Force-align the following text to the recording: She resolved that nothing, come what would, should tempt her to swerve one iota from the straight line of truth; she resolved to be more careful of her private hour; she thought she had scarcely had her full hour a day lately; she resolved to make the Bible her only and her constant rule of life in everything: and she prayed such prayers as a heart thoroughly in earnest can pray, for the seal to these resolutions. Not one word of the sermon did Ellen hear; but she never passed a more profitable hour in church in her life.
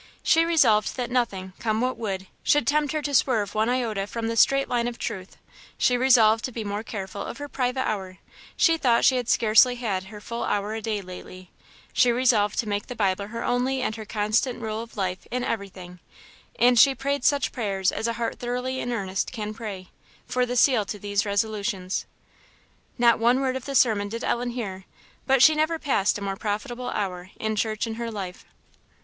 She 0.23 0.45
resolved 0.45 0.95
that 0.95 1.11
nothing, 1.11 1.53
come 1.59 1.79
what 1.79 1.95
would, 1.95 2.25
should 2.41 2.65
tempt 2.65 2.91
her 2.91 3.03
to 3.03 3.13
swerve 3.13 3.53
one 3.53 3.69
iota 3.69 4.07
from 4.07 4.29
the 4.29 4.35
straight 4.35 4.67
line 4.67 4.87
of 4.87 4.97
truth; 4.97 5.37
she 5.77 5.95
resolved 5.95 6.43
to 6.45 6.51
be 6.51 6.63
more 6.63 6.81
careful 6.81 7.21
of 7.21 7.37
her 7.37 7.47
private 7.47 7.83
hour; 7.87 8.17
she 8.57 8.77
thought 8.77 9.05
she 9.05 9.17
had 9.17 9.29
scarcely 9.29 9.75
had 9.75 10.05
her 10.05 10.19
full 10.19 10.43
hour 10.43 10.73
a 10.73 10.81
day 10.81 11.03
lately; 11.03 11.51
she 11.93 12.11
resolved 12.11 12.57
to 12.57 12.67
make 12.67 12.87
the 12.87 12.95
Bible 12.95 13.27
her 13.27 13.43
only 13.43 13.83
and 13.83 13.95
her 13.95 14.03
constant 14.03 14.59
rule 14.59 14.81
of 14.81 14.97
life 14.97 15.27
in 15.29 15.43
everything: 15.43 15.99
and 16.57 16.79
she 16.79 16.95
prayed 16.95 17.23
such 17.23 17.51
prayers 17.51 17.91
as 17.91 18.07
a 18.07 18.13
heart 18.13 18.39
thoroughly 18.39 18.79
in 18.79 18.91
earnest 18.91 19.31
can 19.31 19.53
pray, 19.53 19.89
for 20.25 20.47
the 20.47 20.55
seal 20.55 20.83
to 20.83 20.97
these 20.97 21.27
resolutions. 21.27 22.07
Not 22.97 23.19
one 23.19 23.39
word 23.39 23.55
of 23.55 23.65
the 23.65 23.75
sermon 23.75 24.09
did 24.09 24.23
Ellen 24.23 24.49
hear; 24.49 24.85
but 25.27 25.43
she 25.43 25.53
never 25.53 25.77
passed 25.77 26.17
a 26.17 26.21
more 26.23 26.37
profitable 26.37 26.89
hour 26.89 27.29
in 27.39 27.55
church 27.55 27.85
in 27.85 27.93
her 28.01 28.09
life. 28.09 28.45